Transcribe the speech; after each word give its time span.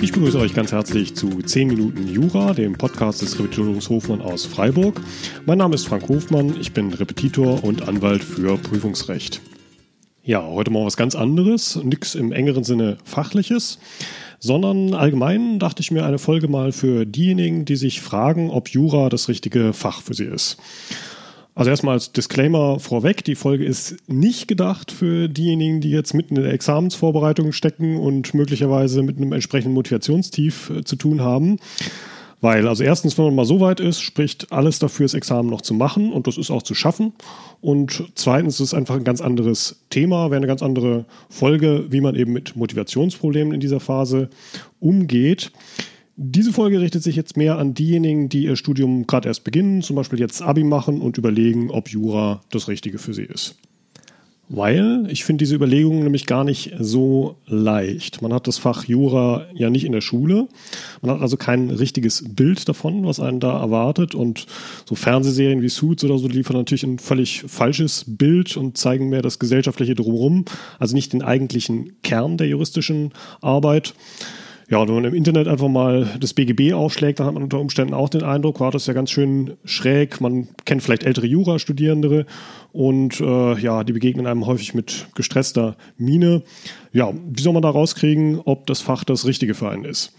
Ich 0.00 0.12
begrüße 0.12 0.38
euch 0.38 0.54
ganz 0.54 0.72
herzlich 0.72 1.14
zu 1.14 1.28
10 1.42 1.68
Minuten 1.68 2.08
Jura, 2.08 2.52
dem 2.52 2.74
Podcast 2.74 3.22
des 3.22 3.38
Repetitorums 3.38 3.88
Hofmann 3.88 4.20
aus 4.20 4.44
Freiburg. 4.44 5.00
Mein 5.46 5.58
Name 5.58 5.74
ist 5.74 5.86
Frank 5.86 6.08
Hofmann, 6.08 6.60
ich 6.60 6.72
bin 6.72 6.92
Repetitor 6.92 7.64
und 7.64 7.88
Anwalt 7.88 8.22
für 8.22 8.58
Prüfungsrecht. 8.58 9.40
Ja, 10.24 10.40
heute 10.44 10.70
mal 10.70 10.86
was 10.86 10.96
ganz 10.96 11.16
anderes, 11.16 11.76
nichts 11.82 12.14
im 12.14 12.30
engeren 12.30 12.62
Sinne 12.62 12.98
fachliches, 13.04 13.80
sondern 14.38 14.94
allgemein 14.94 15.58
dachte 15.58 15.82
ich 15.82 15.90
mir 15.90 16.04
eine 16.04 16.18
Folge 16.18 16.46
mal 16.46 16.70
für 16.70 17.04
diejenigen, 17.06 17.64
die 17.64 17.76
sich 17.76 18.00
fragen, 18.00 18.50
ob 18.50 18.68
Jura 18.68 19.08
das 19.08 19.28
richtige 19.28 19.72
Fach 19.72 20.00
für 20.00 20.14
sie 20.14 20.26
ist. 20.26 20.58
Also 21.54 21.70
erstmal 21.70 21.94
als 21.94 22.12
Disclaimer 22.12 22.78
vorweg, 22.80 23.24
die 23.24 23.34
Folge 23.34 23.64
ist 23.64 23.96
nicht 24.08 24.48
gedacht 24.48 24.90
für 24.90 25.28
diejenigen, 25.28 25.82
die 25.82 25.90
jetzt 25.90 26.14
mitten 26.14 26.36
in 26.36 26.44
der 26.44 26.52
Examensvorbereitung 26.52 27.52
stecken 27.52 27.98
und 27.98 28.32
möglicherweise 28.32 29.02
mit 29.02 29.18
einem 29.18 29.32
entsprechenden 29.32 29.74
Motivationstief 29.74 30.70
äh, 30.70 30.84
zu 30.84 30.96
tun 30.96 31.20
haben. 31.20 31.58
Weil, 32.40 32.66
also 32.66 32.82
erstens, 32.82 33.16
wenn 33.16 33.26
man 33.26 33.36
mal 33.36 33.44
so 33.44 33.60
weit 33.60 33.78
ist, 33.78 34.00
spricht 34.00 34.50
alles 34.50 34.80
dafür, 34.80 35.04
das 35.04 35.14
Examen 35.14 35.48
noch 35.48 35.60
zu 35.60 35.74
machen 35.74 36.12
und 36.12 36.26
das 36.26 36.38
ist 36.38 36.50
auch 36.50 36.64
zu 36.64 36.74
schaffen. 36.74 37.12
Und 37.60 38.02
zweitens 38.16 38.54
ist 38.54 38.68
es 38.68 38.74
einfach 38.74 38.96
ein 38.96 39.04
ganz 39.04 39.20
anderes 39.20 39.84
Thema, 39.90 40.30
wäre 40.30 40.38
eine 40.38 40.48
ganz 40.48 40.60
andere 40.60 41.04
Folge, 41.28 41.84
wie 41.90 42.00
man 42.00 42.16
eben 42.16 42.32
mit 42.32 42.56
Motivationsproblemen 42.56 43.54
in 43.54 43.60
dieser 43.60 43.78
Phase 43.78 44.28
umgeht. 44.80 45.52
Diese 46.16 46.52
Folge 46.52 46.80
richtet 46.80 47.02
sich 47.02 47.16
jetzt 47.16 47.36
mehr 47.36 47.58
an 47.58 47.72
diejenigen, 47.72 48.28
die 48.28 48.44
ihr 48.44 48.56
Studium 48.56 49.06
gerade 49.06 49.28
erst 49.28 49.44
beginnen, 49.44 49.80
zum 49.82 49.96
Beispiel 49.96 50.20
jetzt 50.20 50.42
Abi 50.42 50.62
machen 50.62 51.00
und 51.00 51.16
überlegen, 51.16 51.70
ob 51.70 51.88
Jura 51.88 52.42
das 52.50 52.68
Richtige 52.68 52.98
für 52.98 53.14
sie 53.14 53.24
ist. 53.24 53.56
Weil 54.54 55.06
ich 55.08 55.24
finde 55.24 55.44
diese 55.44 55.54
Überlegungen 55.54 56.02
nämlich 56.02 56.26
gar 56.26 56.44
nicht 56.44 56.74
so 56.78 57.36
leicht. 57.46 58.20
Man 58.20 58.34
hat 58.34 58.46
das 58.46 58.58
Fach 58.58 58.84
Jura 58.84 59.46
ja 59.54 59.70
nicht 59.70 59.84
in 59.84 59.92
der 59.92 60.02
Schule. 60.02 60.48
Man 61.00 61.12
hat 61.12 61.22
also 61.22 61.38
kein 61.38 61.70
richtiges 61.70 62.22
Bild 62.28 62.68
davon, 62.68 63.06
was 63.06 63.18
einen 63.18 63.40
da 63.40 63.58
erwartet. 63.58 64.14
Und 64.14 64.46
so 64.84 64.94
Fernsehserien 64.94 65.62
wie 65.62 65.70
Suits 65.70 66.04
oder 66.04 66.18
so 66.18 66.28
liefern 66.28 66.56
natürlich 66.56 66.84
ein 66.84 66.98
völlig 66.98 67.44
falsches 67.46 68.04
Bild 68.06 68.58
und 68.58 68.76
zeigen 68.76 69.08
mehr 69.08 69.22
das 69.22 69.38
gesellschaftliche 69.38 69.94
Drumherum, 69.94 70.44
also 70.78 70.94
nicht 70.94 71.14
den 71.14 71.22
eigentlichen 71.22 72.02
Kern 72.02 72.36
der 72.36 72.48
juristischen 72.48 73.12
Arbeit. 73.40 73.94
Ja, 74.72 74.88
wenn 74.88 74.94
man 74.94 75.04
im 75.04 75.12
Internet 75.12 75.48
einfach 75.48 75.68
mal 75.68 76.08
das 76.18 76.32
BGB 76.32 76.72
aufschlägt, 76.72 77.20
dann 77.20 77.26
hat 77.26 77.34
man 77.34 77.42
unter 77.42 77.60
Umständen 77.60 77.92
auch 77.92 78.08
den 78.08 78.22
Eindruck, 78.22 78.58
war 78.58 78.70
das 78.70 78.86
ja 78.86 78.94
ganz 78.94 79.10
schön 79.10 79.58
schräg. 79.66 80.22
Man 80.22 80.48
kennt 80.64 80.82
vielleicht 80.82 81.02
ältere 81.02 81.26
Jurastudierende 81.26 82.24
und 82.72 83.20
äh, 83.20 83.58
ja, 83.58 83.84
die 83.84 83.92
begegnen 83.92 84.26
einem 84.26 84.46
häufig 84.46 84.72
mit 84.72 85.08
gestresster 85.14 85.76
Miene. 85.98 86.42
Ja, 86.90 87.12
wie 87.12 87.42
soll 87.42 87.52
man 87.52 87.60
da 87.60 87.68
rauskriegen, 87.68 88.40
ob 88.46 88.66
das 88.66 88.80
Fach 88.80 89.04
das 89.04 89.26
Richtige 89.26 89.52
für 89.52 89.68
einen 89.68 89.84
ist? 89.84 90.14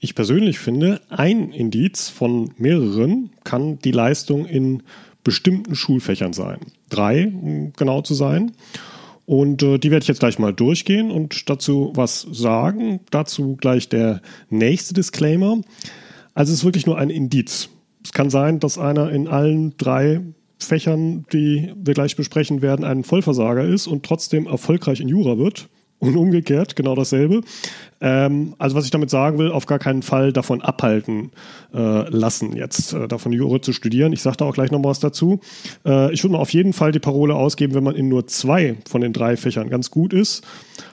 Ich 0.00 0.14
persönlich 0.14 0.58
finde, 0.58 1.02
ein 1.10 1.52
Indiz 1.52 2.08
von 2.08 2.54
mehreren 2.56 3.28
kann 3.44 3.78
die 3.78 3.92
Leistung 3.92 4.46
in 4.46 4.82
bestimmten 5.22 5.74
Schulfächern 5.74 6.32
sein. 6.32 6.60
Drei, 6.88 7.26
um 7.26 7.74
genau 7.74 8.00
zu 8.00 8.14
sein. 8.14 8.52
Und 9.26 9.62
äh, 9.62 9.78
die 9.78 9.90
werde 9.90 10.02
ich 10.02 10.08
jetzt 10.08 10.20
gleich 10.20 10.38
mal 10.38 10.52
durchgehen 10.52 11.10
und 11.10 11.48
dazu 11.48 11.92
was 11.94 12.26
sagen. 12.30 13.00
Dazu 13.10 13.56
gleich 13.56 13.88
der 13.88 14.20
nächste 14.50 14.94
Disclaimer. 14.94 15.60
Also 16.34 16.52
es 16.52 16.60
ist 16.60 16.64
wirklich 16.64 16.86
nur 16.86 16.98
ein 16.98 17.10
Indiz. 17.10 17.70
Es 18.02 18.12
kann 18.12 18.28
sein, 18.28 18.60
dass 18.60 18.76
einer 18.78 19.10
in 19.10 19.28
allen 19.28 19.76
drei 19.78 20.20
Fächern, 20.58 21.24
die 21.32 21.72
wir 21.76 21.94
gleich 21.94 22.16
besprechen 22.16 22.62
werden, 22.62 22.84
ein 22.84 23.04
Vollversager 23.04 23.64
ist 23.64 23.86
und 23.86 24.04
trotzdem 24.04 24.46
erfolgreich 24.46 25.00
in 25.00 25.08
Jura 25.08 25.38
wird 25.38 25.68
und 26.04 26.16
umgekehrt 26.16 26.76
genau 26.76 26.94
dasselbe. 26.94 27.40
Ähm, 28.00 28.54
also 28.58 28.76
was 28.76 28.84
ich 28.84 28.90
damit 28.90 29.10
sagen 29.10 29.38
will, 29.38 29.50
auf 29.50 29.66
gar 29.66 29.78
keinen 29.78 30.02
Fall 30.02 30.32
davon 30.32 30.62
abhalten 30.62 31.32
äh, 31.72 32.08
lassen, 32.10 32.54
jetzt 32.56 32.92
äh, 32.92 33.08
davon 33.08 33.32
Jura 33.32 33.62
zu 33.62 33.72
studieren. 33.72 34.12
Ich 34.12 34.22
sage 34.22 34.36
da 34.36 34.44
auch 34.44 34.54
gleich 34.54 34.70
noch 34.70 34.82
was 34.84 35.00
dazu. 35.00 35.40
Äh, 35.84 36.12
ich 36.12 36.22
würde 36.22 36.34
mal 36.34 36.40
auf 36.40 36.52
jeden 36.52 36.72
Fall 36.72 36.92
die 36.92 36.98
Parole 36.98 37.34
ausgeben, 37.34 37.74
wenn 37.74 37.84
man 37.84 37.96
in 37.96 38.08
nur 38.08 38.26
zwei 38.26 38.76
von 38.86 39.00
den 39.00 39.12
drei 39.12 39.36
Fächern 39.36 39.70
ganz 39.70 39.90
gut 39.90 40.12
ist, 40.12 40.44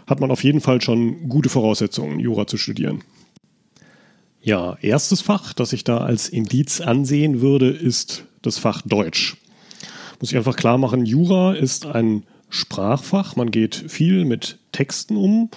hat 0.07 0.19
man 0.19 0.31
auf 0.31 0.43
jeden 0.43 0.61
Fall 0.61 0.81
schon 0.81 1.29
gute 1.29 1.49
Voraussetzungen, 1.49 2.19
Jura 2.19 2.47
zu 2.47 2.57
studieren. 2.57 3.03
Ja, 4.43 4.77
erstes 4.81 5.21
Fach, 5.21 5.53
das 5.53 5.71
ich 5.71 5.83
da 5.83 5.97
als 5.97 6.27
Indiz 6.27 6.81
ansehen 6.81 7.41
würde, 7.41 7.69
ist 7.69 8.25
das 8.41 8.57
Fach 8.57 8.81
Deutsch. 8.81 9.37
Muss 10.19 10.31
ich 10.31 10.37
einfach 10.37 10.55
klar 10.55 10.77
machen, 10.77 11.05
Jura 11.05 11.53
ist 11.53 11.85
ein 11.85 12.23
Sprachfach. 12.51 13.35
Man 13.35 13.49
geht 13.49 13.75
viel 13.75 14.25
mit 14.25 14.59
Texten 14.71 15.17
um. 15.17 15.49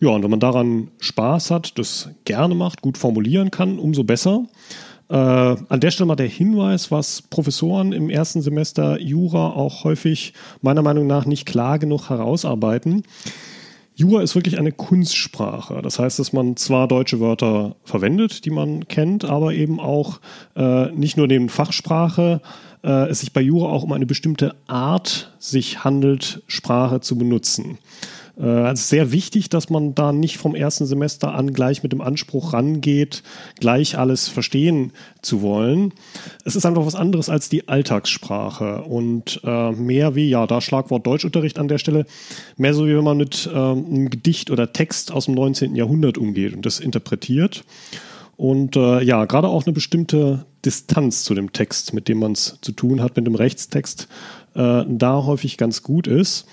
Ja, 0.00 0.10
und 0.10 0.22
wenn 0.22 0.30
man 0.30 0.40
daran 0.40 0.88
Spaß 1.00 1.50
hat, 1.50 1.78
das 1.78 2.08
gerne 2.24 2.54
macht, 2.54 2.80
gut 2.80 2.96
formulieren 2.96 3.50
kann, 3.50 3.78
umso 3.78 4.04
besser. 4.04 4.44
Äh, 5.10 5.14
an 5.14 5.80
der 5.80 5.90
Stelle 5.90 6.06
mal 6.06 6.16
der 6.16 6.28
Hinweis, 6.28 6.90
was 6.90 7.22
Professoren 7.22 7.92
im 7.92 8.08
ersten 8.08 8.40
Semester 8.40 9.00
Jura 9.00 9.50
auch 9.50 9.84
häufig 9.84 10.34
meiner 10.62 10.82
Meinung 10.82 11.06
nach 11.06 11.26
nicht 11.26 11.46
klar 11.46 11.78
genug 11.78 12.10
herausarbeiten. 12.10 13.02
Jura 13.98 14.22
ist 14.22 14.36
wirklich 14.36 14.58
eine 14.58 14.70
Kunstsprache. 14.70 15.82
Das 15.82 15.98
heißt, 15.98 16.20
dass 16.20 16.32
man 16.32 16.56
zwar 16.56 16.86
deutsche 16.86 17.18
Wörter 17.18 17.74
verwendet, 17.82 18.44
die 18.44 18.50
man 18.50 18.86
kennt, 18.86 19.24
aber 19.24 19.54
eben 19.54 19.80
auch 19.80 20.20
äh, 20.54 20.92
nicht 20.92 21.16
nur 21.16 21.26
neben 21.26 21.48
Fachsprache 21.48 22.40
äh, 22.82 23.08
es 23.08 23.20
sich 23.20 23.32
bei 23.32 23.40
Jura 23.40 23.70
auch 23.70 23.82
um 23.82 23.92
eine 23.92 24.06
bestimmte 24.06 24.54
Art 24.66 25.32
sich 25.38 25.84
handelt, 25.84 26.42
Sprache 26.46 27.00
zu 27.00 27.16
benutzen. 27.16 27.78
Äh, 28.38 28.44
also 28.44 28.82
sehr 28.82 29.12
wichtig, 29.12 29.48
dass 29.48 29.70
man 29.70 29.94
da 29.94 30.12
nicht 30.12 30.38
vom 30.38 30.54
ersten 30.54 30.86
Semester 30.86 31.34
an 31.34 31.52
gleich 31.52 31.82
mit 31.82 31.92
dem 31.92 32.00
Anspruch 32.00 32.52
rangeht, 32.52 33.22
gleich 33.58 33.98
alles 33.98 34.28
verstehen 34.28 34.92
zu 35.22 35.42
wollen. 35.42 35.92
Es 36.44 36.56
ist 36.56 36.64
einfach 36.64 36.86
was 36.86 36.94
anderes 36.94 37.28
als 37.28 37.48
die 37.48 37.68
Alltagssprache 37.68 38.82
und 38.82 39.40
äh, 39.44 39.72
mehr 39.72 40.14
wie, 40.14 40.28
ja, 40.28 40.46
da 40.46 40.60
Schlagwort 40.60 41.06
Deutschunterricht 41.06 41.58
an 41.58 41.68
der 41.68 41.78
Stelle, 41.78 42.06
mehr 42.56 42.74
so 42.74 42.86
wie 42.86 42.96
wenn 42.96 43.04
man 43.04 43.16
mit 43.16 43.48
ähm, 43.52 43.86
einem 43.86 44.10
Gedicht 44.10 44.50
oder 44.50 44.72
Text 44.72 45.12
aus 45.12 45.26
dem 45.26 45.34
19. 45.34 45.74
Jahrhundert 45.74 46.18
umgeht 46.18 46.54
und 46.54 46.64
das 46.64 46.80
interpretiert. 46.80 47.64
Und 48.36 48.76
äh, 48.76 49.02
ja, 49.02 49.24
gerade 49.24 49.48
auch 49.48 49.66
eine 49.66 49.72
bestimmte 49.72 50.46
Distanz 50.64 51.24
zu 51.24 51.34
dem 51.34 51.52
Text, 51.52 51.94
mit 51.94 52.08
dem 52.08 52.18
man 52.18 52.32
es 52.32 52.58
zu 52.60 52.72
tun 52.72 53.00
hat, 53.00 53.16
mit 53.16 53.26
dem 53.26 53.34
Rechtstext, 53.34 54.08
äh, 54.54 54.84
da 54.88 55.24
häufig 55.24 55.56
ganz 55.56 55.82
gut 55.82 56.06
ist. 56.06 56.46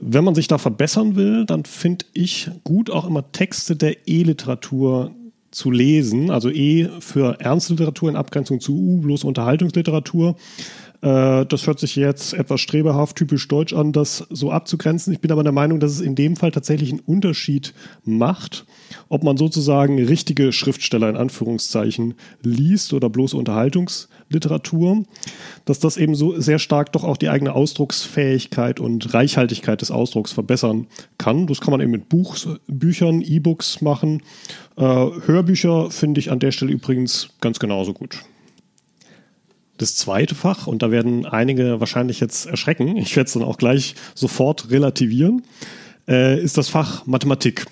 Wenn 0.00 0.24
man 0.24 0.34
sich 0.34 0.48
da 0.48 0.58
verbessern 0.58 1.16
will, 1.16 1.46
dann 1.46 1.64
finde 1.64 2.04
ich 2.12 2.50
gut 2.64 2.90
auch 2.90 3.06
immer 3.06 3.30
Texte 3.32 3.76
der 3.76 4.08
E-Literatur 4.08 5.12
zu 5.50 5.70
lesen. 5.70 6.30
Also 6.30 6.50
E 6.50 6.88
für 7.00 7.40
Ernstliteratur 7.40 8.10
in 8.10 8.16
Abgrenzung 8.16 8.60
zu 8.60 8.76
U, 8.76 9.00
bloß 9.00 9.24
Unterhaltungsliteratur. 9.24 10.36
Äh, 11.04 11.44
das 11.44 11.66
hört 11.66 11.78
sich 11.78 11.96
jetzt 11.96 12.32
etwas 12.32 12.62
streberhaft, 12.62 13.16
typisch 13.16 13.46
deutsch 13.46 13.74
an, 13.74 13.92
das 13.92 14.26
so 14.30 14.50
abzugrenzen. 14.50 15.12
Ich 15.12 15.20
bin 15.20 15.30
aber 15.30 15.42
der 15.42 15.52
Meinung, 15.52 15.78
dass 15.78 15.92
es 15.92 16.00
in 16.00 16.14
dem 16.14 16.34
Fall 16.34 16.50
tatsächlich 16.50 16.90
einen 16.90 17.00
Unterschied 17.00 17.74
macht, 18.04 18.64
ob 19.10 19.22
man 19.22 19.36
sozusagen 19.36 20.02
richtige 20.02 20.50
Schriftsteller 20.50 21.10
in 21.10 21.16
Anführungszeichen 21.16 22.14
liest 22.42 22.94
oder 22.94 23.10
bloße 23.10 23.36
Unterhaltungsliteratur, 23.36 25.04
dass 25.66 25.78
das 25.78 25.98
eben 25.98 26.14
so 26.14 26.40
sehr 26.40 26.58
stark 26.58 26.92
doch 26.92 27.04
auch 27.04 27.18
die 27.18 27.28
eigene 27.28 27.52
Ausdrucksfähigkeit 27.54 28.80
und 28.80 29.12
Reichhaltigkeit 29.12 29.82
des 29.82 29.90
Ausdrucks 29.90 30.32
verbessern 30.32 30.86
kann. 31.18 31.46
Das 31.46 31.60
kann 31.60 31.72
man 31.72 31.82
eben 31.82 31.90
mit 31.90 32.08
Buchs, 32.08 32.48
Büchern, 32.66 33.20
E-Books 33.20 33.82
machen. 33.82 34.22
Äh, 34.76 34.82
Hörbücher 34.82 35.90
finde 35.90 36.20
ich 36.20 36.30
an 36.30 36.38
der 36.38 36.50
Stelle 36.50 36.72
übrigens 36.72 37.28
ganz 37.42 37.58
genauso 37.58 37.92
gut. 37.92 38.24
Das 39.76 39.96
zweite 39.96 40.34
Fach, 40.34 40.66
und 40.66 40.82
da 40.82 40.90
werden 40.90 41.26
einige 41.26 41.80
wahrscheinlich 41.80 42.20
jetzt 42.20 42.46
erschrecken, 42.46 42.96
ich 42.96 43.16
werde 43.16 43.26
es 43.26 43.32
dann 43.32 43.42
auch 43.42 43.58
gleich 43.58 43.94
sofort 44.14 44.70
relativieren, 44.70 45.42
äh, 46.06 46.40
ist 46.40 46.56
das 46.56 46.68
Fach 46.68 47.06
Mathematik. 47.06 47.66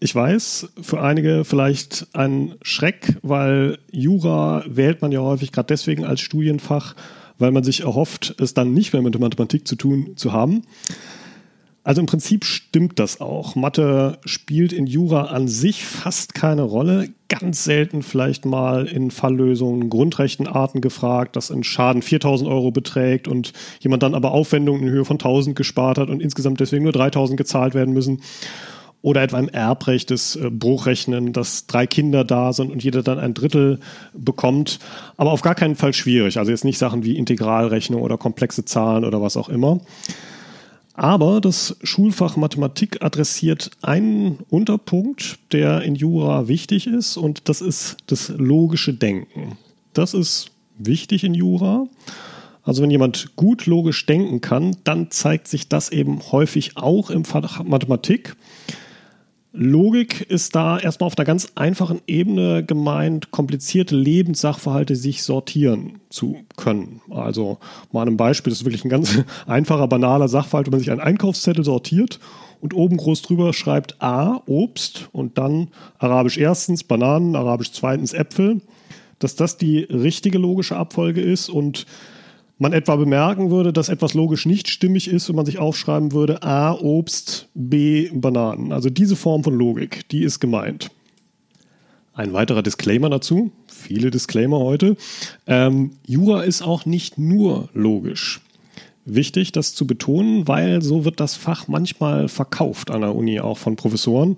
Ich 0.00 0.14
weiß, 0.14 0.68
für 0.80 1.02
einige 1.02 1.44
vielleicht 1.44 2.06
ein 2.12 2.54
Schreck, 2.62 3.16
weil 3.22 3.78
Jura 3.90 4.64
wählt 4.68 5.02
man 5.02 5.10
ja 5.10 5.20
häufig 5.20 5.50
gerade 5.50 5.66
deswegen 5.66 6.04
als 6.04 6.20
Studienfach, 6.20 6.94
weil 7.38 7.50
man 7.50 7.64
sich 7.64 7.80
erhofft, 7.80 8.36
es 8.38 8.54
dann 8.54 8.72
nicht 8.72 8.92
mehr 8.92 9.02
mit 9.02 9.18
Mathematik 9.18 9.66
zu 9.66 9.74
tun 9.74 10.12
zu 10.14 10.32
haben. 10.32 10.62
Also 11.88 12.02
im 12.02 12.06
Prinzip 12.06 12.44
stimmt 12.44 12.98
das 12.98 13.22
auch. 13.22 13.54
Mathe 13.56 14.18
spielt 14.26 14.74
in 14.74 14.86
Jura 14.86 15.28
an 15.28 15.48
sich 15.48 15.86
fast 15.86 16.34
keine 16.34 16.60
Rolle. 16.60 17.08
Ganz 17.30 17.64
selten 17.64 18.02
vielleicht 18.02 18.44
mal 18.44 18.86
in 18.86 19.10
Falllösungen, 19.10 19.88
Grundrechtenarten 19.88 20.82
gefragt, 20.82 21.34
dass 21.34 21.50
ein 21.50 21.64
Schaden 21.64 22.02
4000 22.02 22.46
Euro 22.50 22.72
beträgt 22.72 23.26
und 23.26 23.54
jemand 23.80 24.02
dann 24.02 24.14
aber 24.14 24.32
Aufwendungen 24.32 24.82
in 24.82 24.90
Höhe 24.90 25.06
von 25.06 25.14
1000 25.14 25.56
gespart 25.56 25.96
hat 25.96 26.10
und 26.10 26.20
insgesamt 26.20 26.60
deswegen 26.60 26.82
nur 26.82 26.92
3000 26.92 27.38
gezahlt 27.38 27.72
werden 27.72 27.94
müssen. 27.94 28.20
oder 29.00 29.22
etwa 29.22 29.38
im 29.38 29.48
Erbrecht 29.48 30.10
des 30.10 30.36
äh, 30.36 30.50
Bruchrechnen, 30.50 31.32
dass 31.32 31.68
drei 31.68 31.86
Kinder 31.86 32.22
da 32.22 32.52
sind 32.52 32.70
und 32.70 32.84
jeder 32.84 33.02
dann 33.02 33.18
ein 33.18 33.32
Drittel 33.32 33.80
bekommt. 34.12 34.78
Aber 35.16 35.30
auf 35.30 35.40
gar 35.40 35.54
keinen 35.54 35.76
Fall 35.76 35.94
schwierig. 35.94 36.38
Also 36.38 36.50
jetzt 36.50 36.66
nicht 36.66 36.76
Sachen 36.76 37.02
wie 37.02 37.16
Integralrechnung 37.16 38.02
oder 38.02 38.18
komplexe 38.18 38.66
Zahlen 38.66 39.06
oder 39.06 39.22
was 39.22 39.38
auch 39.38 39.48
immer. 39.48 39.80
Aber 40.98 41.40
das 41.40 41.76
Schulfach 41.84 42.36
Mathematik 42.36 43.04
adressiert 43.04 43.70
einen 43.82 44.40
Unterpunkt, 44.50 45.38
der 45.52 45.82
in 45.82 45.94
Jura 45.94 46.48
wichtig 46.48 46.88
ist, 46.88 47.16
und 47.16 47.48
das 47.48 47.60
ist 47.60 47.98
das 48.08 48.30
logische 48.30 48.92
Denken. 48.92 49.56
Das 49.92 50.12
ist 50.12 50.50
wichtig 50.76 51.22
in 51.22 51.34
Jura. 51.34 51.86
Also 52.64 52.82
wenn 52.82 52.90
jemand 52.90 53.36
gut 53.36 53.66
logisch 53.66 54.06
denken 54.06 54.40
kann, 54.40 54.76
dann 54.82 55.12
zeigt 55.12 55.46
sich 55.46 55.68
das 55.68 55.90
eben 55.90 56.18
häufig 56.32 56.76
auch 56.76 57.10
im 57.10 57.24
Fach 57.24 57.62
Mathematik. 57.62 58.34
Logik 59.52 60.20
ist 60.20 60.54
da 60.54 60.78
erstmal 60.78 61.06
auf 61.06 61.16
einer 61.16 61.24
ganz 61.24 61.52
einfachen 61.54 62.00
Ebene 62.06 62.62
gemeint, 62.64 63.30
komplizierte 63.30 63.96
Lebenssachverhalte 63.96 64.94
sich 64.94 65.22
sortieren 65.22 66.00
zu 66.10 66.36
können. 66.56 67.00
Also 67.10 67.58
mal 67.90 68.06
ein 68.06 68.18
Beispiel, 68.18 68.50
das 68.50 68.60
ist 68.60 68.66
wirklich 68.66 68.84
ein 68.84 68.90
ganz 68.90 69.18
einfacher, 69.46 69.88
banaler 69.88 70.28
Sachverhalt, 70.28 70.66
wenn 70.66 70.72
man 70.72 70.80
sich 70.80 70.90
einen 70.90 71.00
Einkaufszettel 71.00 71.64
sortiert 71.64 72.20
und 72.60 72.74
oben 72.74 72.98
groß 72.98 73.22
drüber 73.22 73.54
schreibt 73.54 74.02
A, 74.02 74.42
Obst 74.46 75.08
und 75.12 75.38
dann 75.38 75.68
Arabisch 75.98 76.36
erstens 76.36 76.84
Bananen, 76.84 77.34
Arabisch 77.34 77.72
zweitens 77.72 78.12
Äpfel, 78.12 78.60
dass 79.18 79.34
das 79.34 79.56
die 79.56 79.80
richtige 79.80 80.38
logische 80.38 80.76
Abfolge 80.76 81.22
ist 81.22 81.48
und 81.48 81.86
man 82.58 82.72
etwa 82.72 82.96
bemerken 82.96 83.50
würde, 83.50 83.72
dass 83.72 83.88
etwas 83.88 84.14
logisch 84.14 84.44
nicht 84.44 84.68
stimmig 84.68 85.08
ist, 85.08 85.28
wenn 85.28 85.36
man 85.36 85.46
sich 85.46 85.58
aufschreiben 85.58 86.12
würde, 86.12 86.42
A 86.42 86.72
Obst, 86.72 87.48
B 87.54 88.10
Bananen. 88.12 88.72
Also 88.72 88.90
diese 88.90 89.16
Form 89.16 89.44
von 89.44 89.54
Logik, 89.54 90.08
die 90.08 90.22
ist 90.22 90.40
gemeint. 90.40 90.90
Ein 92.14 92.32
weiterer 92.32 92.62
Disclaimer 92.62 93.10
dazu, 93.10 93.52
viele 93.68 94.10
Disclaimer 94.10 94.58
heute. 94.58 94.96
Ähm, 95.46 95.92
Jura 96.04 96.42
ist 96.42 96.62
auch 96.62 96.84
nicht 96.84 97.16
nur 97.16 97.68
logisch. 97.74 98.40
Wichtig, 99.04 99.52
das 99.52 99.72
zu 99.72 99.86
betonen, 99.86 100.48
weil 100.48 100.82
so 100.82 101.04
wird 101.04 101.20
das 101.20 101.36
Fach 101.36 101.68
manchmal 101.68 102.28
verkauft 102.28 102.90
an 102.90 103.02
der 103.02 103.14
Uni, 103.14 103.38
auch 103.40 103.56
von 103.56 103.76
Professoren. 103.76 104.36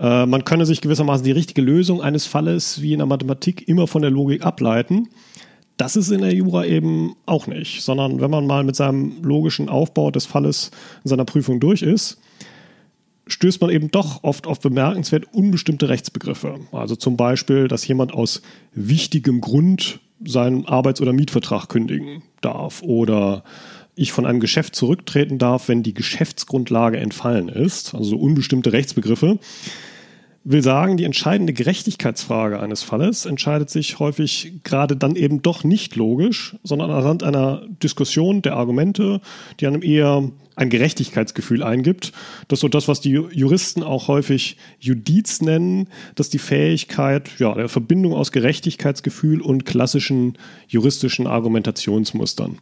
Äh, 0.00 0.24
man 0.24 0.44
könne 0.44 0.64
sich 0.64 0.80
gewissermaßen 0.80 1.22
die 1.22 1.32
richtige 1.32 1.60
Lösung 1.60 2.00
eines 2.00 2.26
Falles 2.26 2.80
wie 2.80 2.94
in 2.94 2.98
der 2.98 3.06
Mathematik 3.06 3.68
immer 3.68 3.86
von 3.86 4.00
der 4.00 4.10
Logik 4.10 4.44
ableiten. 4.44 5.08
Das 5.78 5.96
ist 5.96 6.10
in 6.10 6.20
der 6.20 6.34
Jura 6.34 6.66
eben 6.66 7.14
auch 7.24 7.46
nicht, 7.46 7.82
sondern 7.82 8.20
wenn 8.20 8.30
man 8.30 8.46
mal 8.46 8.64
mit 8.64 8.76
seinem 8.76 9.22
logischen 9.22 9.68
Aufbau 9.68 10.10
des 10.10 10.26
Falles 10.26 10.72
in 11.04 11.08
seiner 11.08 11.24
Prüfung 11.24 11.60
durch 11.60 11.82
ist, 11.82 12.18
stößt 13.28 13.60
man 13.60 13.70
eben 13.70 13.90
doch 13.90 14.24
oft 14.24 14.48
auf 14.48 14.58
bemerkenswert 14.58 15.32
unbestimmte 15.32 15.88
Rechtsbegriffe. 15.88 16.56
Also 16.72 16.96
zum 16.96 17.16
Beispiel, 17.16 17.68
dass 17.68 17.86
jemand 17.86 18.12
aus 18.12 18.42
wichtigem 18.74 19.40
Grund 19.40 20.00
seinen 20.24 20.66
Arbeits- 20.66 21.00
oder 21.00 21.12
Mietvertrag 21.12 21.68
kündigen 21.68 22.22
darf 22.40 22.82
oder 22.82 23.44
ich 23.94 24.10
von 24.10 24.26
einem 24.26 24.40
Geschäft 24.40 24.74
zurücktreten 24.74 25.38
darf, 25.38 25.68
wenn 25.68 25.84
die 25.84 25.94
Geschäftsgrundlage 25.94 26.98
entfallen 26.98 27.48
ist. 27.48 27.94
Also 27.94 28.10
so 28.10 28.16
unbestimmte 28.16 28.72
Rechtsbegriffe 28.72 29.38
will 30.50 30.62
sagen, 30.62 30.96
die 30.96 31.04
entscheidende 31.04 31.52
Gerechtigkeitsfrage 31.52 32.58
eines 32.58 32.82
Falles 32.82 33.26
entscheidet 33.26 33.68
sich 33.68 33.98
häufig 33.98 34.54
gerade 34.64 34.96
dann 34.96 35.14
eben 35.14 35.42
doch 35.42 35.62
nicht 35.62 35.94
logisch, 35.94 36.56
sondern 36.62 36.90
anhand 36.90 37.22
einer 37.22 37.66
Diskussion 37.82 38.40
der 38.40 38.56
Argumente, 38.56 39.20
die 39.60 39.66
einem 39.66 39.82
eher 39.82 40.30
ein 40.56 40.70
Gerechtigkeitsgefühl 40.70 41.62
eingibt. 41.62 42.12
Das 42.48 42.58
ist 42.58 42.60
so 42.62 42.68
das, 42.68 42.88
was 42.88 43.02
die 43.02 43.10
Juristen 43.10 43.82
auch 43.82 44.08
häufig 44.08 44.56
Judiz 44.80 45.42
nennen, 45.42 45.88
dass 46.14 46.30
die 46.30 46.38
Fähigkeit 46.38 47.30
ja, 47.38 47.54
der 47.54 47.68
Verbindung 47.68 48.14
aus 48.14 48.32
Gerechtigkeitsgefühl 48.32 49.42
und 49.42 49.66
klassischen 49.66 50.38
juristischen 50.66 51.26
Argumentationsmustern. 51.26 52.58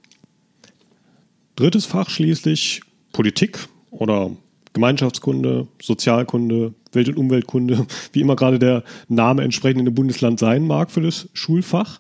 Drittes 1.55 1.87
Fach 1.87 2.11
schließlich 2.11 2.83
Politik 3.13 3.69
oder 3.91 4.33
Gemeinschaftskunde, 4.77 5.69
Sozialkunde, 5.81 6.75
Welt- 6.93 7.09
und 7.09 7.17
Umweltkunde, 7.17 7.87
wie 8.13 8.21
immer 8.21 8.37
gerade 8.37 8.59
der 8.59 8.85
Name 9.09 9.43
entsprechend 9.43 9.81
in 9.81 9.87
dem 9.87 9.95
Bundesland 9.95 10.39
sein 10.39 10.67
mag 10.67 10.91
für 10.91 11.01
das 11.01 11.31
Schulfach. 11.33 11.99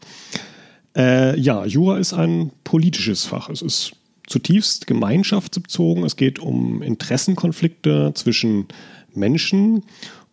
Äh, 0.94 1.40
ja, 1.40 1.64
Jura 1.64 1.96
ist 1.96 2.12
ein 2.12 2.52
politisches 2.64 3.24
Fach. 3.24 3.48
Es 3.48 3.62
ist 3.62 3.92
zutiefst 4.26 4.86
gemeinschaftsbezogen. 4.86 6.04
Es 6.04 6.16
geht 6.16 6.38
um 6.38 6.82
Interessenkonflikte 6.82 8.12
zwischen 8.14 8.66
Menschen 9.14 9.82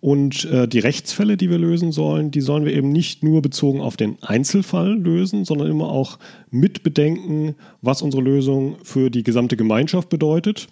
und 0.02 0.44
äh, 0.44 0.68
die 0.68 0.80
Rechtsfälle, 0.80 1.38
die 1.38 1.50
wir 1.50 1.60
lösen 1.60 1.94
sollen, 1.94 2.30
die 2.30 2.42
sollen 2.42 2.66
wir 2.66 2.74
eben 2.74 2.90
nicht 2.92 3.24
nur 3.24 3.42
bezogen 3.42 3.80
auf 3.80 3.96
den 3.96 4.18
Einzelfall 4.22 4.98
lösen, 4.98 5.46
sondern 5.46 5.72
immer 5.72 5.88
auch 5.88 6.20
mitbedenken, 6.52 7.56
was 7.82 8.02
unsere 8.02 8.22
Lösung 8.22 8.76
für 8.84 9.10
die 9.10 9.24
gesamte 9.24 9.56
Gemeinschaft 9.56 10.10
bedeutet. 10.10 10.68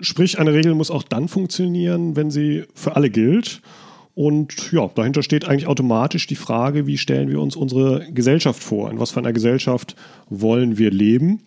Sprich, 0.00 0.38
eine 0.38 0.52
Regel 0.52 0.74
muss 0.74 0.90
auch 0.90 1.02
dann 1.02 1.28
funktionieren, 1.28 2.14
wenn 2.14 2.30
sie 2.30 2.64
für 2.74 2.96
alle 2.96 3.10
gilt. 3.10 3.60
Und 4.14 4.72
ja, 4.72 4.88
dahinter 4.94 5.22
steht 5.22 5.46
eigentlich 5.46 5.68
automatisch 5.68 6.26
die 6.26 6.36
Frage, 6.36 6.86
wie 6.86 6.98
stellen 6.98 7.28
wir 7.28 7.40
uns 7.40 7.56
unsere 7.56 8.10
Gesellschaft 8.12 8.62
vor? 8.62 8.90
In 8.90 8.98
was 8.98 9.12
für 9.12 9.20
einer 9.20 9.32
Gesellschaft 9.32 9.94
wollen 10.28 10.76
wir 10.78 10.90
leben? 10.90 11.40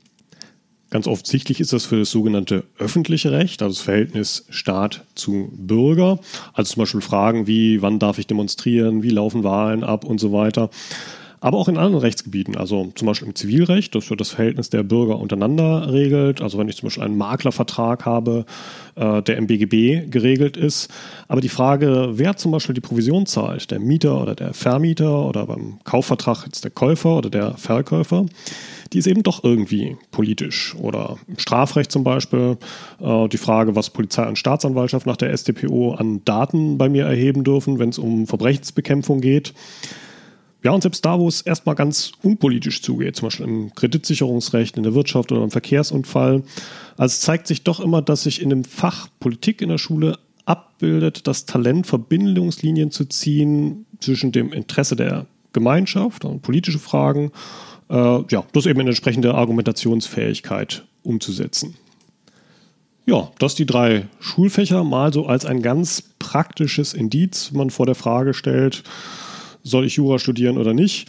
Ganz 0.89 1.07
offensichtlich 1.07 1.62
ist 1.62 1.71
das 1.71 1.86
für 1.86 2.00
das 2.00 2.12
sogenannte 2.12 2.65
öffentliche 2.77 3.31
Recht, 3.31 3.62
also 3.62 3.75
das 3.75 3.83
Verhältnis 3.83 4.45
Staat 4.50 5.06
zu 5.15 5.50
Bürger. 5.54 6.19
Also 6.54 6.74
zum 6.74 6.81
Beispiel 6.81 7.01
Fragen 7.01 7.47
wie, 7.47 7.81
wann 7.81 8.00
darf 8.00 8.19
ich 8.19 8.27
demonstrieren, 8.27 9.01
wie 9.01 9.09
laufen 9.09 9.44
Wahlen 9.45 9.86
ab 9.86 10.04
und 10.04 10.19
so 10.19 10.33
weiter 10.33 10.69
aber 11.43 11.57
auch 11.57 11.67
in 11.67 11.77
anderen 11.77 12.03
Rechtsgebieten, 12.03 12.55
also 12.55 12.91
zum 12.93 13.07
Beispiel 13.07 13.27
im 13.27 13.35
Zivilrecht, 13.35 13.95
das 13.95 14.05
für 14.05 14.15
das 14.15 14.29
Verhältnis 14.29 14.69
der 14.69 14.83
Bürger 14.83 15.17
untereinander 15.17 15.91
regelt. 15.91 16.39
Also 16.39 16.59
wenn 16.59 16.69
ich 16.69 16.77
zum 16.77 16.85
Beispiel 16.85 17.03
einen 17.03 17.17
Maklervertrag 17.17 18.05
habe, 18.05 18.45
äh, 18.95 19.23
der 19.23 19.38
im 19.38 19.47
BGB 19.47 20.11
geregelt 20.11 20.55
ist. 20.55 20.91
Aber 21.27 21.41
die 21.41 21.49
Frage, 21.49 22.11
wer 22.13 22.38
zum 22.38 22.51
Beispiel 22.51 22.75
die 22.75 22.81
Provision 22.81 23.25
zahlt, 23.25 23.71
der 23.71 23.79
Mieter 23.79 24.21
oder 24.21 24.35
der 24.35 24.53
Vermieter 24.53 25.25
oder 25.27 25.47
beim 25.47 25.79
Kaufvertrag 25.83 26.45
jetzt 26.45 26.63
der 26.63 26.71
Käufer 26.71 27.17
oder 27.17 27.31
der 27.31 27.57
Verkäufer, 27.57 28.27
die 28.94 28.99
ist 28.99 29.07
eben 29.07 29.23
doch 29.23 29.44
irgendwie 29.44 29.97
politisch. 30.11 30.75
Oder 30.75 31.17
im 31.27 31.39
Strafrecht 31.39 31.91
zum 31.91 32.03
Beispiel 32.03 32.57
äh, 32.99 33.27
die 33.29 33.37
Frage, 33.37 33.75
was 33.75 33.89
Polizei 33.89 34.27
und 34.27 34.37
Staatsanwaltschaft 34.37 35.07
nach 35.07 35.17
der 35.17 35.35
StPO 35.35 35.95
an 35.95 36.23
Daten 36.23 36.77
bei 36.77 36.87
mir 36.87 37.05
erheben 37.05 37.44
dürfen, 37.44 37.79
wenn 37.79 37.89
es 37.89 37.97
um 37.97 38.27
Verbrechensbekämpfung 38.27 39.21
geht. 39.21 39.55
Ja, 40.63 40.71
und 40.71 40.81
selbst 40.81 41.03
da, 41.03 41.19
wo 41.19 41.27
es 41.27 41.41
erstmal 41.41 41.75
ganz 41.75 42.11
unpolitisch 42.21 42.81
zugeht, 42.81 43.15
zum 43.15 43.27
Beispiel 43.27 43.47
im 43.47 43.73
Kreditsicherungsrecht, 43.73 44.77
in 44.77 44.83
der 44.83 44.93
Wirtschaft 44.93 45.31
oder 45.31 45.43
im 45.43 45.49
Verkehrsunfall, 45.49 46.43
also 46.97 47.19
zeigt 47.19 47.47
sich 47.47 47.63
doch 47.63 47.79
immer, 47.79 48.01
dass 48.01 48.23
sich 48.23 48.41
in 48.41 48.49
dem 48.49 48.63
Fach 48.63 49.07
Politik 49.19 49.61
in 49.61 49.69
der 49.69 49.80
Schule 49.80 50.19
abbildet, 50.45 51.25
das 51.27 51.45
Talent, 51.45 51.87
Verbindungslinien 51.87 52.91
zu 52.91 53.06
ziehen 53.06 53.85
zwischen 53.99 54.31
dem 54.31 54.53
Interesse 54.53 54.95
der 54.95 55.25
Gemeinschaft 55.53 56.25
und 56.25 56.41
politische 56.41 56.80
Fragen, 56.80 57.31
äh, 57.89 58.23
ja, 58.30 58.44
das 58.53 58.65
eben 58.68 58.80
in 58.81 58.87
entsprechende 58.87 59.33
Argumentationsfähigkeit 59.33 60.85
umzusetzen. 61.03 61.75
Ja, 63.06 63.31
das 63.39 63.56
die 63.56 63.65
drei 63.65 64.07
Schulfächer 64.19 64.83
mal 64.83 65.11
so 65.11 65.25
als 65.25 65.45
ein 65.45 65.61
ganz 65.61 66.03
praktisches 66.19 66.94
Indiz, 66.94 67.49
wenn 67.51 67.57
man 67.57 67.69
vor 67.71 67.87
der 67.87 67.95
Frage 67.95 68.33
stellt, 68.33 68.83
soll 69.63 69.85
ich 69.85 69.95
Jura 69.95 70.19
studieren 70.19 70.57
oder 70.57 70.73
nicht. 70.73 71.07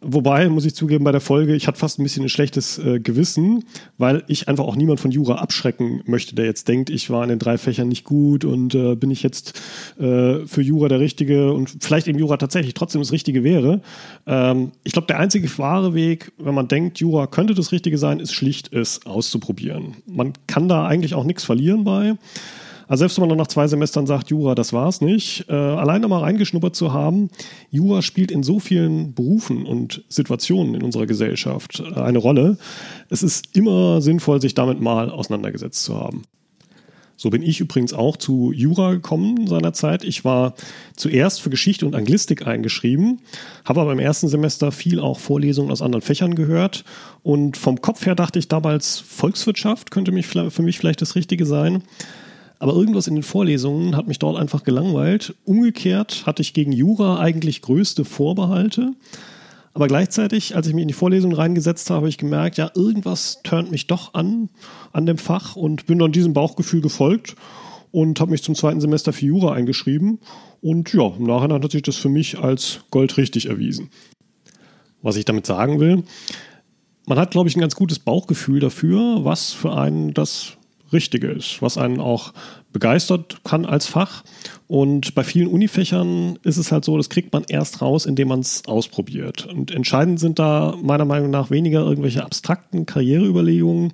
Wobei, 0.00 0.48
muss 0.48 0.64
ich 0.64 0.76
zugeben, 0.76 1.02
bei 1.02 1.10
der 1.10 1.20
Folge, 1.20 1.56
ich 1.56 1.66
hatte 1.66 1.80
fast 1.80 1.98
ein 1.98 2.04
bisschen 2.04 2.24
ein 2.24 2.28
schlechtes 2.28 2.78
äh, 2.78 3.00
Gewissen, 3.00 3.64
weil 3.96 4.22
ich 4.28 4.46
einfach 4.46 4.62
auch 4.64 4.76
niemand 4.76 5.00
von 5.00 5.10
Jura 5.10 5.36
abschrecken 5.36 6.02
möchte, 6.06 6.36
der 6.36 6.44
jetzt 6.44 6.68
denkt, 6.68 6.88
ich 6.88 7.10
war 7.10 7.24
in 7.24 7.30
den 7.30 7.40
drei 7.40 7.58
Fächern 7.58 7.88
nicht 7.88 8.04
gut 8.04 8.44
und 8.44 8.76
äh, 8.76 8.94
bin 8.94 9.10
ich 9.10 9.24
jetzt 9.24 9.60
äh, 9.98 10.46
für 10.46 10.62
Jura 10.62 10.86
der 10.86 11.00
Richtige 11.00 11.52
und 11.52 11.78
vielleicht 11.80 12.06
eben 12.06 12.16
Jura 12.16 12.36
tatsächlich 12.36 12.74
trotzdem 12.74 13.00
das 13.00 13.10
Richtige 13.10 13.42
wäre. 13.42 13.80
Ähm, 14.24 14.70
ich 14.84 14.92
glaube, 14.92 15.08
der 15.08 15.18
einzige 15.18 15.48
wahre 15.58 15.94
Weg, 15.94 16.30
wenn 16.38 16.54
man 16.54 16.68
denkt, 16.68 17.00
Jura 17.00 17.26
könnte 17.26 17.54
das 17.54 17.72
Richtige 17.72 17.98
sein, 17.98 18.20
ist 18.20 18.32
schlicht, 18.32 18.72
es 18.72 19.04
auszuprobieren. 19.04 19.96
Man 20.06 20.32
kann 20.46 20.68
da 20.68 20.86
eigentlich 20.86 21.14
auch 21.14 21.24
nichts 21.24 21.42
verlieren 21.42 21.82
bei. 21.82 22.14
Also 22.88 23.02
selbst 23.02 23.20
wenn 23.20 23.28
man 23.28 23.36
nach 23.36 23.48
zwei 23.48 23.68
Semestern 23.68 24.06
sagt, 24.06 24.30
Jura, 24.30 24.54
das 24.54 24.72
war's 24.72 25.00
nicht, 25.02 25.44
äh, 25.48 25.52
alleine 25.52 26.08
mal 26.08 26.20
reingeschnuppert 26.20 26.74
zu 26.74 26.92
haben, 26.92 27.28
Jura 27.70 28.00
spielt 28.00 28.30
in 28.30 28.42
so 28.42 28.58
vielen 28.58 29.14
Berufen 29.14 29.66
und 29.66 30.02
Situationen 30.08 30.74
in 30.74 30.82
unserer 30.82 31.06
Gesellschaft 31.06 31.80
äh, 31.80 32.00
eine 32.00 32.18
Rolle. 32.18 32.56
Es 33.10 33.22
ist 33.22 33.54
immer 33.54 34.00
sinnvoll, 34.00 34.40
sich 34.40 34.54
damit 34.54 34.80
mal 34.80 35.10
auseinandergesetzt 35.10 35.84
zu 35.84 35.96
haben. 35.96 36.22
So 37.20 37.30
bin 37.30 37.42
ich 37.42 37.60
übrigens 37.60 37.92
auch 37.92 38.16
zu 38.16 38.52
Jura 38.52 38.92
gekommen 38.92 39.48
seinerzeit. 39.48 40.04
Ich 40.04 40.24
war 40.24 40.54
zuerst 40.94 41.42
für 41.42 41.50
Geschichte 41.50 41.84
und 41.84 41.96
Anglistik 41.96 42.46
eingeschrieben, 42.46 43.20
habe 43.64 43.80
aber 43.80 43.90
im 43.90 43.98
ersten 43.98 44.28
Semester 44.28 44.70
viel 44.70 45.00
auch 45.00 45.18
Vorlesungen 45.18 45.72
aus 45.72 45.82
anderen 45.82 46.02
Fächern 46.02 46.36
gehört 46.36 46.84
und 47.24 47.56
vom 47.56 47.80
Kopf 47.80 48.06
her 48.06 48.14
dachte 48.14 48.38
ich 48.38 48.46
damals, 48.46 49.00
Volkswirtschaft 49.00 49.90
könnte 49.90 50.12
mich 50.12 50.28
für 50.28 50.62
mich 50.62 50.78
vielleicht 50.78 51.02
das 51.02 51.16
Richtige 51.16 51.44
sein. 51.44 51.82
Aber 52.58 52.72
irgendwas 52.74 53.06
in 53.06 53.14
den 53.14 53.22
Vorlesungen 53.22 53.96
hat 53.96 54.08
mich 54.08 54.18
dort 54.18 54.36
einfach 54.36 54.64
gelangweilt. 54.64 55.34
Umgekehrt 55.44 56.26
hatte 56.26 56.42
ich 56.42 56.54
gegen 56.54 56.72
Jura 56.72 57.20
eigentlich 57.20 57.62
größte 57.62 58.04
Vorbehalte. 58.04 58.94
Aber 59.74 59.86
gleichzeitig, 59.86 60.56
als 60.56 60.66
ich 60.66 60.74
mich 60.74 60.82
in 60.82 60.88
die 60.88 60.94
Vorlesung 60.94 61.32
reingesetzt 61.32 61.88
habe, 61.90 61.98
habe 61.98 62.08
ich 62.08 62.18
gemerkt, 62.18 62.58
ja, 62.58 62.70
irgendwas 62.74 63.42
turnt 63.44 63.70
mich 63.70 63.86
doch 63.86 64.14
an, 64.14 64.48
an 64.92 65.06
dem 65.06 65.18
Fach 65.18 65.54
und 65.54 65.86
bin 65.86 66.00
dann 66.00 66.10
diesem 66.10 66.32
Bauchgefühl 66.32 66.80
gefolgt 66.80 67.36
und 67.92 68.20
habe 68.20 68.32
mich 68.32 68.42
zum 68.42 68.56
zweiten 68.56 68.80
Semester 68.80 69.12
für 69.12 69.26
Jura 69.26 69.52
eingeschrieben. 69.52 70.18
Und 70.60 70.92
ja, 70.92 71.12
im 71.16 71.24
Nachhinein 71.24 71.62
hat 71.62 71.70
sich 71.70 71.82
das 71.82 71.94
für 71.94 72.08
mich 72.08 72.38
als 72.40 72.80
goldrichtig 72.90 73.46
erwiesen. 73.46 73.90
Was 75.00 75.14
ich 75.14 75.24
damit 75.24 75.46
sagen 75.46 75.78
will, 75.78 76.02
man 77.06 77.18
hat, 77.18 77.30
glaube 77.30 77.48
ich, 77.48 77.56
ein 77.56 77.60
ganz 77.60 77.76
gutes 77.76 78.00
Bauchgefühl 78.00 78.58
dafür, 78.58 79.24
was 79.24 79.52
für 79.52 79.76
einen 79.76 80.12
das 80.12 80.57
Richtige 80.92 81.28
ist, 81.28 81.60
was 81.62 81.78
einen 81.78 82.00
auch 82.00 82.32
begeistert 82.72 83.40
kann 83.44 83.64
als 83.64 83.86
Fach. 83.86 84.24
Und 84.66 85.14
bei 85.14 85.24
vielen 85.24 85.48
Unifächern 85.48 86.38
ist 86.42 86.56
es 86.56 86.72
halt 86.72 86.84
so, 86.84 86.96
das 86.96 87.08
kriegt 87.08 87.32
man 87.32 87.44
erst 87.48 87.82
raus, 87.82 88.06
indem 88.06 88.28
man 88.28 88.40
es 88.40 88.66
ausprobiert. 88.66 89.46
Und 89.46 89.70
entscheidend 89.70 90.20
sind 90.20 90.38
da 90.38 90.74
meiner 90.82 91.04
Meinung 91.04 91.30
nach 91.30 91.50
weniger 91.50 91.80
irgendwelche 91.80 92.24
abstrakten 92.24 92.86
Karriereüberlegungen, 92.86 93.92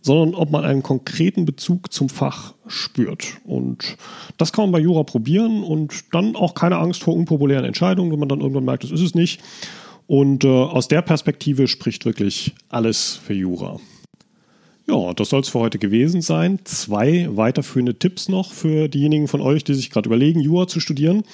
sondern 0.00 0.34
ob 0.34 0.50
man 0.50 0.64
einen 0.64 0.84
konkreten 0.84 1.44
Bezug 1.44 1.92
zum 1.92 2.08
Fach 2.08 2.54
spürt. 2.68 3.38
Und 3.44 3.96
das 4.36 4.52
kann 4.52 4.66
man 4.66 4.72
bei 4.72 4.78
Jura 4.78 5.02
probieren 5.02 5.64
und 5.64 6.14
dann 6.14 6.36
auch 6.36 6.54
keine 6.54 6.78
Angst 6.78 7.02
vor 7.02 7.14
unpopulären 7.14 7.64
Entscheidungen, 7.64 8.12
wenn 8.12 8.20
man 8.20 8.28
dann 8.28 8.40
irgendwann 8.40 8.64
merkt, 8.64 8.84
das 8.84 8.92
ist 8.92 9.00
es 9.00 9.14
nicht. 9.14 9.40
Und 10.06 10.44
äh, 10.44 10.48
aus 10.48 10.86
der 10.86 11.02
Perspektive 11.02 11.66
spricht 11.66 12.04
wirklich 12.04 12.54
alles 12.68 13.16
für 13.16 13.34
Jura. 13.34 13.80
Ja, 14.88 15.14
das 15.14 15.30
soll 15.30 15.40
es 15.40 15.48
für 15.48 15.58
heute 15.58 15.78
gewesen 15.78 16.22
sein. 16.22 16.60
Zwei 16.64 17.28
weiterführende 17.30 17.98
Tipps 17.98 18.28
noch 18.28 18.52
für 18.52 18.88
diejenigen 18.88 19.26
von 19.26 19.40
euch, 19.40 19.64
die 19.64 19.74
sich 19.74 19.90
gerade 19.90 20.08
überlegen, 20.08 20.40
Jura 20.40 20.68
zu 20.68 20.78
studieren. 20.78 21.24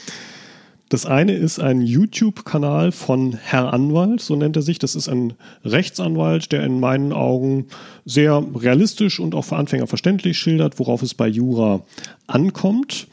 Das 0.92 1.06
eine 1.06 1.32
ist 1.32 1.58
ein 1.58 1.80
YouTube-Kanal 1.80 2.92
von 2.92 3.32
Herr 3.32 3.72
Anwalt, 3.72 4.20
so 4.20 4.36
nennt 4.36 4.56
er 4.56 4.60
sich. 4.60 4.78
Das 4.78 4.94
ist 4.94 5.08
ein 5.08 5.32
Rechtsanwalt, 5.64 6.52
der 6.52 6.64
in 6.64 6.80
meinen 6.80 7.14
Augen 7.14 7.68
sehr 8.04 8.44
realistisch 8.54 9.18
und 9.18 9.34
auch 9.34 9.46
für 9.46 9.56
Anfänger 9.56 9.86
verständlich 9.86 10.36
schildert, 10.36 10.78
worauf 10.78 11.00
es 11.00 11.14
bei 11.14 11.26
Jura 11.28 11.80
ankommt. 12.26 13.06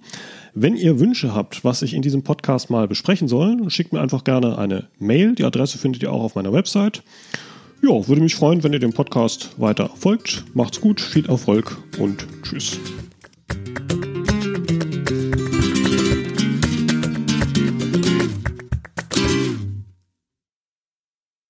Wenn 0.52 0.74
ihr 0.74 0.98
Wünsche 0.98 1.32
habt, 1.32 1.62
was 1.62 1.82
ich 1.82 1.94
in 1.94 2.02
diesem 2.02 2.24
Podcast 2.24 2.70
mal 2.70 2.88
besprechen 2.88 3.28
soll, 3.28 3.70
schickt 3.70 3.92
mir 3.92 4.00
einfach 4.00 4.24
gerne 4.24 4.58
eine 4.58 4.88
Mail. 4.98 5.36
Die 5.36 5.44
Adresse 5.44 5.78
findet 5.78 6.02
ihr 6.02 6.12
auch 6.12 6.24
auf 6.24 6.34
meiner 6.34 6.52
Website. 6.52 7.04
Ja, 7.82 8.08
würde 8.08 8.20
mich 8.20 8.34
freuen, 8.34 8.64
wenn 8.64 8.72
ihr 8.72 8.80
dem 8.80 8.92
Podcast 8.92 9.60
weiter 9.60 9.90
folgt. 9.94 10.42
Macht's 10.54 10.80
gut, 10.80 11.00
viel 11.00 11.26
Erfolg 11.26 11.78
und 12.00 12.26
tschüss. 12.42 12.80